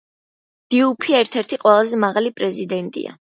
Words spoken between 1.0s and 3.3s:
ერთ-ერთი ყველაზე მაღალი პრეზიდენტია.